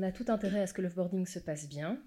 [0.00, 2.02] on a tout intérêt à ce que l'offboarding se passe bien,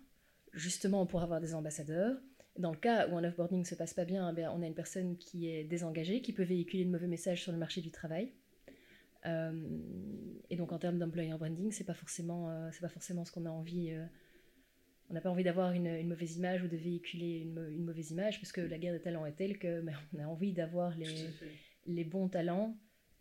[0.51, 2.17] justement pour avoir des ambassadeurs.
[2.57, 4.73] Dans le cas où un offboarding ne se passe pas bien, eh on a une
[4.73, 8.33] personne qui est désengagée, qui peut véhiculer de mauvais messages sur le marché du travail.
[9.27, 9.51] Euh,
[10.49, 13.45] et donc en termes d'employer branding, c'est pas forcément, euh, c'est pas forcément ce qu'on
[13.45, 13.91] a envie.
[13.91, 14.05] Euh,
[15.11, 18.51] on n'a pas envie d'avoir une, mauvaise image ou de véhiculer une, mauvaise image, parce
[18.51, 21.29] que la guerre des talents est telle que ben, on a envie d'avoir les,
[21.85, 22.75] les bons talents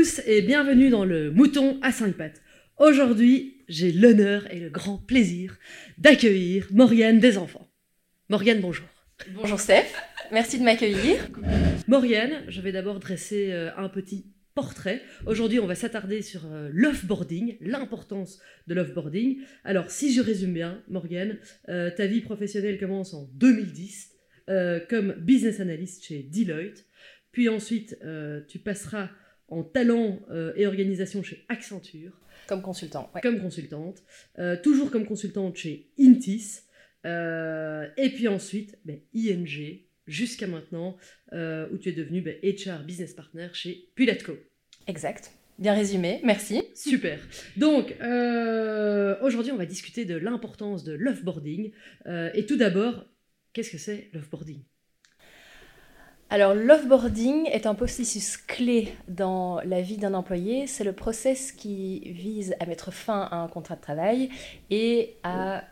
[0.00, 2.40] Tous et bienvenue dans le Mouton à 5 pattes.
[2.78, 5.58] Aujourd'hui, j'ai l'honneur et le grand plaisir
[5.98, 7.70] d'accueillir Mauriane des enfants.
[8.30, 8.86] Mauriane, bonjour.
[9.34, 9.92] Bonjour Steph,
[10.32, 11.28] merci de m'accueillir.
[11.86, 15.02] Mauriane, je vais d'abord dresser euh, un petit portrait.
[15.26, 19.42] Aujourd'hui, on va s'attarder sur euh, l'offboarding, l'importance de l'offboarding.
[19.64, 21.36] Alors, si je résume bien, Mauriane,
[21.68, 24.16] euh, ta vie professionnelle commence en 2010
[24.88, 26.84] comme business analyst chez Deloitte.
[27.30, 27.96] Puis ensuite,
[28.48, 29.10] tu passeras
[29.50, 32.12] en talent euh, et organisation chez Accenture.
[32.46, 33.10] Comme consultant.
[33.22, 34.02] Comme consultante.
[34.38, 36.60] Euh, toujours comme consultante chez Intis.
[37.06, 40.96] Euh, et puis ensuite, ben, ING, jusqu'à maintenant,
[41.32, 44.36] où tu es devenu ben, HR Business Partner chez Puletco.
[44.86, 45.32] Exact.
[45.58, 46.62] Bien résumé, merci.
[46.74, 47.20] Super.
[47.56, 47.94] Donc,
[49.22, 51.72] aujourd'hui, on va discuter de l'importance de l'offboarding.
[52.06, 53.04] et tout d'abord,
[53.52, 54.62] qu'est-ce que c'est l'offboarding?
[56.32, 60.68] Alors, l'offboarding est un processus clé dans la vie d'un employé.
[60.68, 64.30] C'est le process qui vise à mettre fin à un contrat de travail
[64.70, 65.64] et à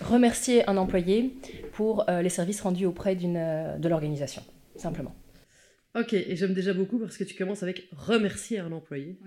[0.00, 1.34] remercier un employé
[1.72, 4.42] pour euh, les services rendus auprès euh, de l'organisation,
[4.76, 5.16] simplement.
[5.96, 9.18] Ok, et j'aime déjà beaucoup parce que tu commences avec remercier un employé.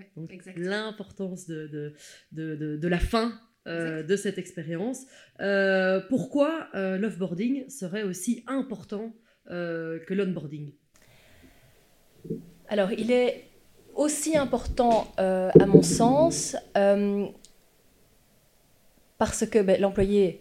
[0.56, 1.92] l'importance de,
[2.32, 5.04] de, la fin euh, de cette expérience.
[6.08, 10.72] pourquoi l'offboarding serait aussi important euh, que l'onboarding.
[12.68, 13.44] Alors, il est
[13.96, 17.26] aussi important, euh, à mon sens, euh,
[19.18, 20.40] parce que ben, l'employé,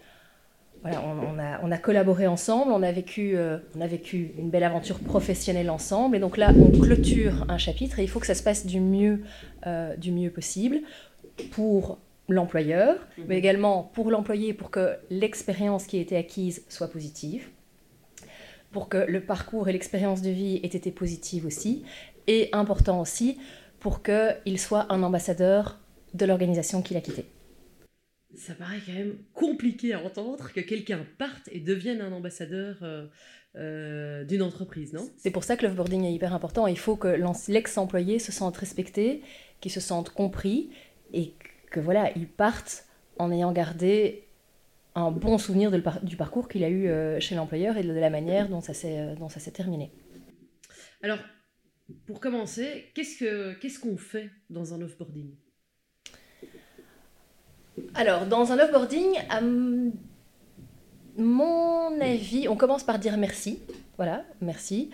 [0.83, 3.35] voilà, on, a, on, a, collaboré ensemble, on a, vécu,
[3.75, 7.99] on a vécu une belle aventure professionnelle ensemble, et donc là, on clôture un chapitre,
[7.99, 9.23] et il faut que ça se passe du mieux,
[9.97, 10.79] du mieux possible
[11.51, 11.97] pour
[12.29, 13.39] l'employeur, mais mhm.
[13.39, 17.49] également pour l'employé, pour que l'expérience qui a été acquise soit positive
[18.71, 21.83] pour que le parcours et l'expérience de vie aient été positives aussi,
[22.27, 23.37] et important aussi
[23.79, 25.79] pour qu'il soit un ambassadeur
[26.13, 27.25] de l'organisation qu'il a quittée.
[28.35, 33.07] Ça paraît quand même compliqué à entendre que quelqu'un parte et devienne un ambassadeur euh,
[33.55, 35.09] euh, d'une entreprise, non?
[35.17, 36.67] C'est pour ça que l'offboarding est hyper important.
[36.67, 37.07] Il faut que
[37.47, 39.23] l'ex-employé se sente respecté,
[39.61, 40.69] qu'il se sente compris
[41.11, 41.33] et
[41.71, 42.85] que voilà, il parte
[43.17, 44.28] en ayant gardé
[44.95, 45.71] un bon souvenir
[46.03, 48.99] du parcours qu'il a eu euh, chez l'employeur et de la manière dont ça s'est
[48.99, 49.91] euh, terminé.
[51.01, 51.19] Alors,
[52.05, 55.35] pour commencer, qu'est-ce qu'on fait dans un offboarding?
[57.95, 59.41] Alors, dans un offboarding, à
[61.17, 63.59] mon avis, on commence par dire merci.
[63.97, 64.89] Voilà, merci.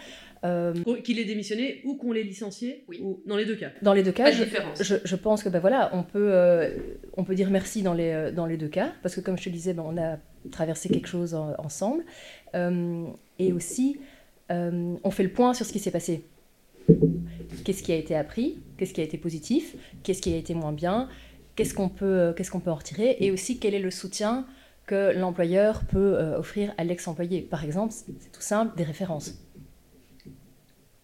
[0.45, 0.73] Euh,
[1.03, 2.99] qu'il ait démissionné ou qu'on l'ait licencié oui.
[3.01, 3.71] ou dans les deux cas.
[3.81, 4.43] Dans les deux cas, je,
[4.79, 6.69] je, je, pense que ben voilà, on peut, euh,
[7.17, 9.45] on peut dire merci dans les, euh, dans les deux cas parce que comme je
[9.45, 10.17] te disais, ben, on a
[10.51, 12.03] traversé quelque chose ensemble
[12.53, 13.97] et aussi
[14.49, 16.23] on fait le point sur ce qui s'est passé.
[17.63, 20.73] Qu'est-ce qui a été appris Qu'est-ce qui a été positif Qu'est-ce qui a été moins
[20.73, 21.09] bien
[21.55, 24.45] Qu'est-ce qu'on peut, qu'est-ce qu'on peut en retirer Et aussi quel est le soutien
[24.85, 27.41] que l'employeur peut offrir à l'ex-employé.
[27.41, 29.44] Par exemple, c'est tout simple, des références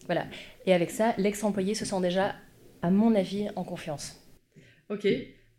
[0.05, 0.27] voilà.
[0.65, 2.35] Et avec ça, l'ex-employé se sent déjà,
[2.81, 4.17] à mon avis, en confiance.
[4.89, 5.07] Ok.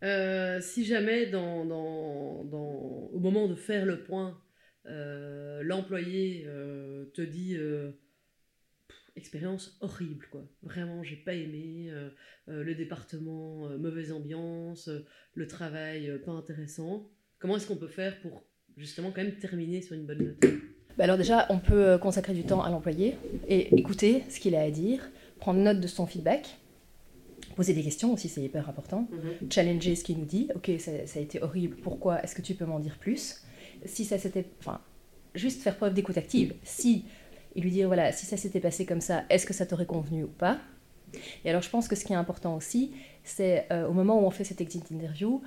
[0.03, 4.39] Euh, si jamais, au moment de faire le point,
[4.85, 7.57] euh, l'employé euh, te dit
[9.15, 10.49] expérience horrible, quoi.
[10.61, 11.91] Vraiment, j'ai pas aimé
[12.47, 14.89] le département, mauvaise ambiance,
[15.33, 17.09] le travail pas intéressant.
[17.39, 18.43] Comment est-ce qu'on peut faire pour
[18.75, 20.45] justement quand même terminer sur une bonne note?
[20.97, 23.17] Bah alors déjà, on peut euh, consacrer du temps à l'employé
[23.47, 25.09] et écouter ce qu'il a à dire,
[25.39, 26.57] prendre note de son feedback,
[27.55, 29.51] poser des questions aussi, c'est hyper important, mhm.
[29.51, 30.49] challenger ce qu'il nous dit.
[30.55, 33.43] Ok, ça, a été horrible, pourquoi Est-ce que tu peux m'en dire plus?
[33.85, 34.45] Si ça s'était...
[34.59, 34.81] Enfin,
[35.35, 36.53] juste faire preuve d'écoute active.
[36.63, 37.05] Si
[37.55, 40.23] et lui dire voilà, si ça s'était passé comme ça, est-ce que ça t'aurait convenu
[40.23, 40.59] ou pas?
[41.45, 42.91] Et alors je pense que ce qui est important aussi,
[43.23, 45.41] c'est euh, au moment où on fait cette exit interview,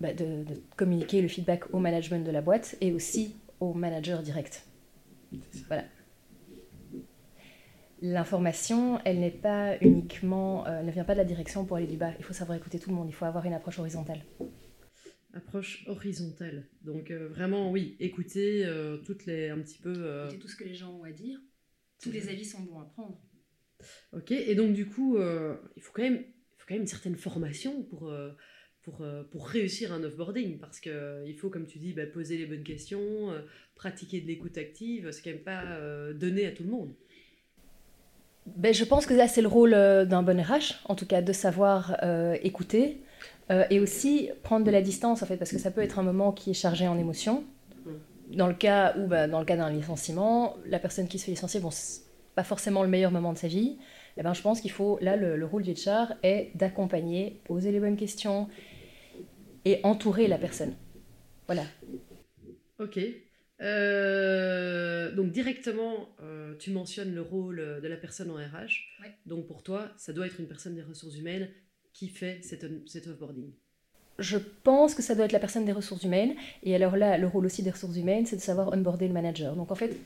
[0.00, 4.22] bah, de, de communiquer le feedback au management de la boîte et aussi au manager
[4.22, 4.64] direct.
[5.68, 5.84] Voilà.
[8.00, 11.86] L'information, elle n'est pas uniquement, euh, elle ne vient pas de la direction pour aller
[11.86, 12.12] du bas.
[12.18, 13.08] Il faut savoir écouter tout le monde.
[13.08, 14.24] Il faut avoir une approche horizontale.
[15.34, 16.68] Approche horizontale.
[16.82, 19.94] Donc euh, vraiment, oui, écouter euh, toutes les, un petit peu.
[19.96, 21.38] euh, Écoutez tout ce que les gens ont à dire.
[22.02, 23.20] Tous les avis sont bons à prendre.
[24.12, 24.32] Ok.
[24.32, 27.16] Et donc du coup, euh, il faut quand même, il faut quand même une certaine
[27.16, 28.12] formation pour.
[28.82, 32.36] Euh, pour, euh, pour réussir un offboarding, parce qu'il faut, comme tu dis, bah, poser
[32.36, 33.00] les bonnes questions,
[33.30, 33.40] euh,
[33.74, 36.90] pratiquer de l'écoute active, c'est quand même pas euh, donné à tout le monde.
[38.46, 41.22] Ben, je pense que là, c'est le rôle euh, d'un bon RH, en tout cas
[41.22, 43.00] de savoir euh, écouter
[43.50, 46.02] euh, et aussi prendre de la distance, en fait, parce que ça peut être un
[46.02, 47.44] moment qui est chargé en émotions.
[48.30, 51.32] Dans le cas où, ben, dans le cas d'un licenciement, la personne qui se fait
[51.32, 51.68] licencier, bon,
[52.34, 53.76] pas forcément le meilleur moment de sa vie.
[54.16, 57.72] Eh ben, je pense qu'il faut, là, le, le rôle du HR est d'accompagner, poser
[57.72, 58.48] les bonnes questions
[59.64, 60.74] et entourer la personne.
[61.46, 61.64] Voilà.
[62.78, 62.98] Ok.
[63.60, 69.02] Euh, donc directement, euh, tu mentionnes le rôle de la personne en RH.
[69.02, 69.12] Ouais.
[69.26, 71.48] Donc pour toi, ça doit être une personne des ressources humaines
[71.92, 73.52] qui fait cet, cet offboarding.
[74.18, 76.34] Je pense que ça doit être la personne des ressources humaines.
[76.62, 79.56] Et alors là, le rôle aussi des ressources humaines, c'est de savoir onboarder le manager.
[79.56, 79.96] Donc en fait,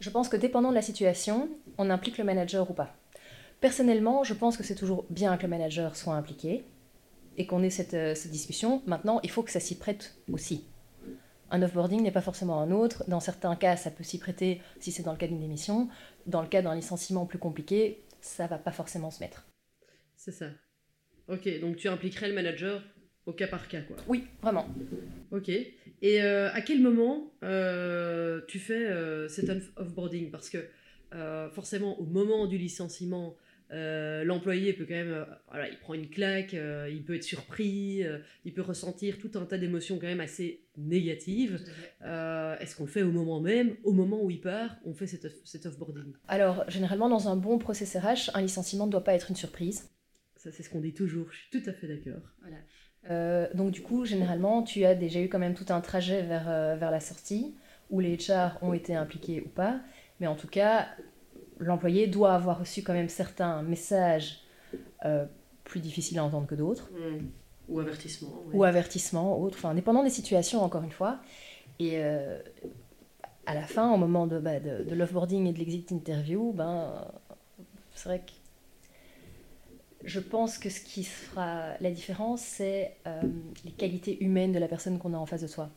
[0.00, 1.48] je pense que dépendant de la situation,
[1.78, 2.94] on implique le manager ou pas.
[3.60, 6.64] Personnellement, je pense que c'est toujours bien que le manager soit impliqué
[7.36, 8.82] et qu'on ait cette, euh, cette discussion.
[8.86, 10.64] Maintenant, il faut que ça s'y prête aussi.
[11.50, 13.04] Un offboarding n'est pas forcément un autre.
[13.08, 15.88] Dans certains cas, ça peut s'y prêter si c'est dans le cas d'une démission.
[16.26, 19.46] Dans le cas d'un licenciement plus compliqué, ça va pas forcément se mettre.
[20.16, 20.46] C'est ça.
[21.28, 22.82] Ok, donc tu impliquerais le manager
[23.26, 23.96] au cas par cas, quoi.
[24.08, 24.66] Oui, vraiment.
[25.30, 25.48] Ok.
[25.48, 30.30] Et euh, à quel moment euh, tu fais euh, cet off- offboarding?
[30.30, 30.58] Parce que
[31.52, 33.36] forcément, au moment du licenciement,
[33.72, 37.24] euh, l'employé peut quand même, euh, voilà, il prend une claque, euh, il peut être
[37.24, 38.04] surpris,
[38.44, 41.60] il peut ressentir tout un tas d'émotions quand même assez négatives.
[42.02, 45.26] Est-ce qu'on le fait au moment même, au moment où il part, on fait cet,
[45.44, 46.12] cet offboarding?
[46.28, 49.90] Alors, généralement, dans un bon process RH, un licenciement ne doit pas être une surprise.
[50.36, 51.26] Ça, c'est ce qu'on dit toujours.
[51.32, 52.22] Je suis tout à fait d'accord.
[53.10, 56.76] Euh, donc du coup, généralement, tu as déjà eu quand même tout un trajet vers,
[56.76, 57.56] vers la sortie,
[57.90, 59.80] où les HR ont été impliqués ou pas.
[60.20, 60.88] Mais en tout cas,
[61.58, 64.40] l'employé doit avoir reçu quand même certains messages
[65.04, 65.26] euh,
[65.64, 66.90] plus difficiles à entendre que d'autres,
[67.68, 68.28] Ou avertissement.
[68.46, 68.54] ouais.
[68.56, 71.18] ou avertissements, autres, enfin, dépendant des situations, encore une fois.
[71.78, 72.38] Et euh,
[73.46, 77.04] à la fin, au moment de, bah, de, de l'offboarding et de l'exit interview, ben,
[77.94, 78.32] c'est vrai que
[80.04, 83.22] je pense que ce qui fera la différence, c'est euh,
[83.64, 85.70] les qualités humaines de la personne qu'on a en face de soi.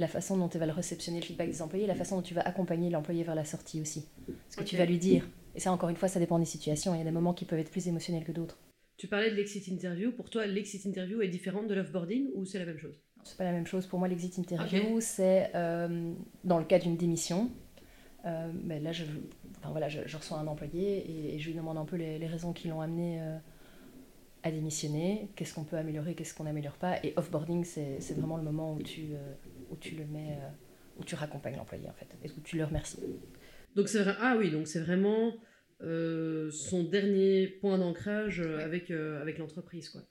[0.00, 2.32] La façon dont tu vas le réceptionner, le feedback des employés, la façon dont tu
[2.32, 4.06] vas accompagner l'employé vers la sortie aussi.
[4.48, 5.28] Ce que tu vas lui dire.
[5.54, 6.94] Et ça, encore une fois, ça dépend des situations.
[6.94, 8.58] Il y a des moments qui peuvent être plus émotionnels que d'autres.
[8.96, 10.10] Tu parlais de l'exit interview.
[10.12, 12.98] Pour toi, l'exit interview est différente de l'offboarding ou c'est la même chose?
[13.24, 13.86] C'est pas la même chose.
[13.86, 16.14] Pour moi, l'exit interview, c'est euh,
[16.44, 17.50] dans le cas d'une démission.
[18.24, 19.04] Euh, ben là, je,
[19.58, 22.18] enfin, voilà, je, je reçois un employé et, et je lui demande un peu les,
[22.18, 23.36] les raisons qui l'ont amené euh,
[24.42, 26.96] à démissionner, qu'est-ce qu'on peut améliorer, qu'est-ce qu'on n'améliore pas.
[27.04, 29.34] Et offboarding, c'est vraiment le moment où tu, euh,
[29.70, 30.48] où tu le mets, euh,
[30.98, 33.00] où tu raccompagnes l'employé en fait, et où tu le remercies.
[33.76, 34.14] Donc c'est vrai.
[34.20, 35.32] Ah oui, donc c'est vraiment
[35.82, 40.02] euh, son dernier point d'ancrage avec, avec l'entreprise, quoi.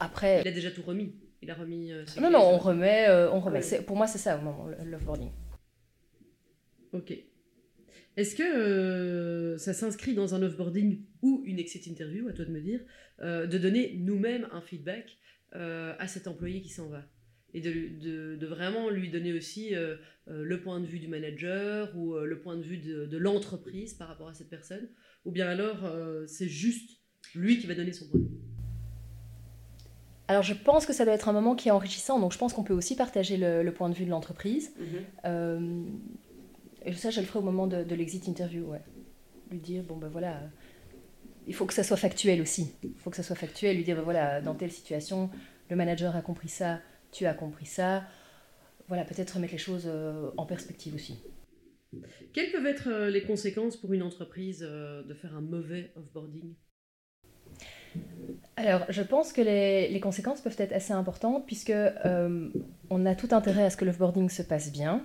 [0.00, 1.14] Après, Il a déjà tout remis.
[1.42, 1.92] Il a remis.
[2.20, 3.60] non, non, on remet, on remet.
[3.72, 3.82] Ouais.
[3.82, 4.40] Pour moi, c'est ça
[4.82, 5.30] l'offboarding.
[6.92, 7.12] Ok.
[8.16, 12.50] Est-ce que euh, ça s'inscrit dans un offboarding ou une exit interview, à toi de
[12.50, 12.80] me dire,
[13.20, 15.16] euh, de donner nous-mêmes un feedback
[15.56, 17.02] euh, à cet employé qui s'en va?
[17.54, 19.74] Et de, lui- de, de vraiment lui donner aussi
[20.26, 24.08] le point de vue du manager ou le point de vue de, de l'entreprise par
[24.08, 24.88] rapport à cette personne?
[25.24, 25.78] Ou bien alors
[26.26, 26.98] c'est juste
[27.34, 28.38] lui qui va donner son point de vue?
[30.26, 32.54] Alors, je pense que ça doit être un moment qui est enrichissant, donc je pense
[32.54, 34.72] qu'on peut aussi partager le, le point de vue de l'entreprise.
[35.26, 35.84] Euh,
[36.84, 38.82] et ça, je le ferai au moment de, de l'exit interview, ouais.
[39.50, 40.46] Lui dire, bon ben voilà, euh,
[41.46, 42.74] il faut que ça soit factuel aussi.
[42.82, 45.30] Il faut que ça soit factuel, lui dire, ben voilà, dans telle situation,
[45.70, 46.80] le manager a compris ça,
[47.12, 48.04] tu as compris ça.
[48.88, 51.22] Voilà, peut-être remettre les choses euh, en perspective aussi.
[52.32, 56.54] Quelles peuvent être euh, les conséquences pour une entreprise de faire un mauvais offboarding?
[58.56, 62.48] Alors, je pense que les, les conséquences peuvent être assez importantes puisque euh,
[62.90, 65.04] on a tout intérêt à ce que l'offboarding se passe bien,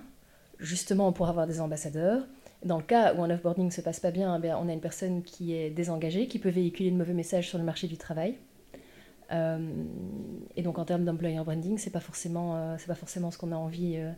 [0.60, 2.26] justement pour avoir des ambassadeurs.
[2.64, 4.72] Dans le cas où un offboarding ne se passe pas bien, eh bien, on a
[4.72, 7.96] une personne qui est désengagée, qui peut véhiculer de mauvais messages sur le marché du
[7.96, 8.36] travail.
[9.32, 9.58] Euh,
[10.56, 13.52] et donc en termes d'employer branding, c'est pas forcément, euh, c'est pas forcément ce qu'on
[13.52, 14.10] a envie, euh,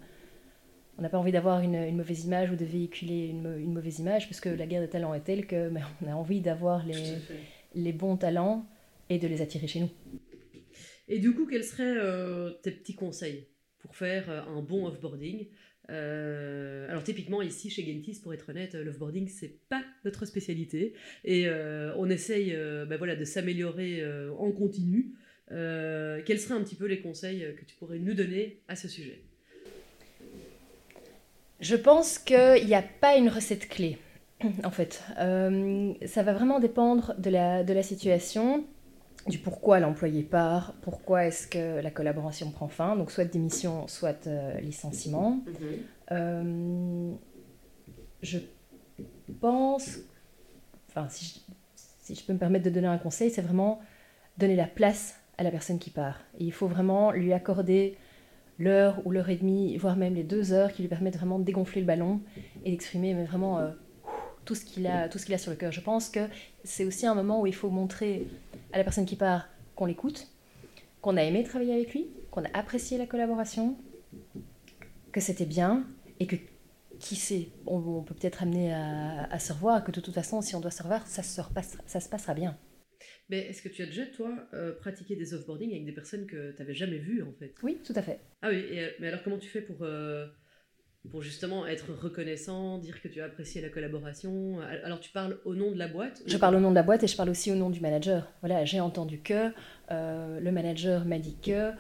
[0.99, 4.41] on n'a pas envie d'avoir une, mauvaise image ou de véhiculer une, mauvaise image, parce
[4.41, 7.19] que la guerre des talents est telle que ben, on a envie d'avoir les,
[7.75, 8.67] les bons talents
[9.09, 9.91] et de les attirer chez nous.
[11.09, 13.49] Et du coup, quels seraient tes petits conseils
[13.81, 15.49] pour faire un bon offboarding
[15.91, 21.49] euh, alors typiquement ici chez Gentis, pour être honnête, l'offboarding c'est pas notre spécialité et
[21.97, 24.03] on essaye ben voilà, de s'améliorer
[24.39, 25.15] en continu.
[25.49, 29.23] quels seraient un petit peu les conseils que tu pourrais nous donner à ce sujet?
[31.61, 33.99] Je pense qu'il n'y a pas une recette clé
[34.65, 35.03] en fait.
[35.17, 38.65] ça va vraiment dépendre de la, de la situation
[39.29, 44.27] du pourquoi l'employé part, pourquoi est-ce que la collaboration prend fin, donc soit démission, soit
[44.27, 45.43] euh, licenciement.
[45.47, 45.55] Mhm.
[46.13, 47.13] Euh,
[48.23, 48.39] je
[49.41, 49.99] pense,
[50.89, 51.43] enfin si
[52.09, 53.81] je, peux me permettre de donner un conseil, c'est vraiment
[54.39, 56.21] donner la place à la personne qui part.
[56.39, 57.97] il faut vraiment lui accorder
[58.59, 61.45] l'heure ou l'heure et demie, voire même les deux heures qui lui permettent vraiment de
[61.45, 62.21] dégonfler le ballon
[62.65, 63.71] et d'exprimer vraiment euh,
[64.45, 65.73] tout ce qu'il a, tout ce qu'il a sur le cœur.
[65.73, 66.21] Je pense que
[66.65, 68.27] c'est aussi un moment où il faut montrer
[68.73, 70.29] à la personne qui part qu'on l'écoute,
[71.01, 73.77] qu'on a aimé travailler avec lui, qu'on a apprécié la collaboration,
[75.13, 75.87] que c'était bien
[76.21, 76.37] et que
[76.99, 80.61] qui sait, on, peut peut-être amener à, se revoir, que de toute façon, si on
[80.61, 81.41] doit se revoir, ça se,
[81.87, 82.57] ça se passera bien.
[83.29, 86.53] Mais est-ce que tu as déjà, toi, euh, pratiqué des offboarding avec des personnes que
[86.53, 87.55] tu n'avais jamais vues, en fait?
[87.63, 88.21] Oui, tout à fait.
[88.43, 89.83] Ah oui, et, euh, mais alors comment tu fais pour...
[89.83, 90.29] Euh,
[91.11, 94.61] pour justement être reconnaissant, dire que tu as apprécié la collaboration.
[94.85, 97.03] Alors tu parles au nom de la boîte Je parle au nom de la boîte
[97.03, 98.33] et je parle aussi au nom du manager.
[98.41, 99.51] Voilà, j'ai entendu que
[99.91, 101.73] euh, le manager m'a dit que euh,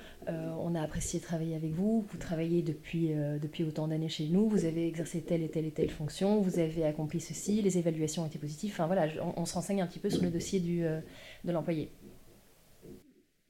[0.58, 4.48] on a apprécié travailler avec vous, vous travaillez depuis, euh, depuis autant d'années chez nous,
[4.48, 8.24] vous avez exercé telle et telle et telle fonction, vous avez accompli ceci, les évaluations
[8.24, 8.72] ont été positives.
[8.72, 11.92] Enfin voilà, on, on se renseigne un petit peu sur le dossier du, de l'employé.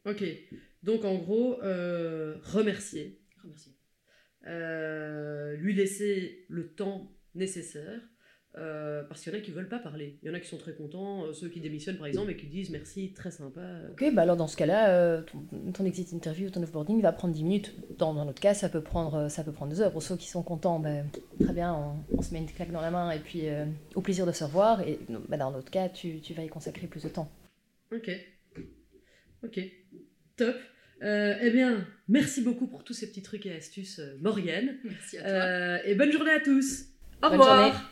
[0.04, 0.22] Ok,
[0.82, 3.20] donc en gros, remercier.
[3.42, 3.72] Remercier
[4.46, 8.00] euh, lui laisser le temps nécessaire.
[8.58, 10.18] Euh, parce qu'il y en a qui veulent pas parler.
[10.22, 12.36] Il y en a qui sont très contents, euh, ceux qui démissionnent par exemple et
[12.36, 13.62] qui disent merci, très sympa.
[13.92, 15.22] Ok, bah alors dans ce cas-là,
[15.72, 17.74] ton, exit interview, ton offboarding va prendre 10 minutes.
[17.96, 19.92] Dans, dans, notre cas, ça peut prendre ça peut prendre 2 heures.
[19.92, 21.02] Pour ceux qui sont contents, bah,
[21.40, 23.44] très bien, on, se met une claque dans la main et puis
[23.94, 24.86] au plaisir de se revoir.
[24.86, 24.98] Et
[25.30, 27.30] bah, dans notre cas, tu, tu vas y consacrer plus de temps.
[27.90, 28.10] Ok.
[29.44, 29.60] Ok.
[30.36, 30.56] Top.
[31.02, 34.76] Euh, eh bien, merci beaucoup pour tous ces petits trucs et astuces, euh, Morgane.
[34.84, 35.30] Merci à toi.
[35.30, 36.84] Euh, et bonne journée à tous.
[37.22, 37.91] Au revoir.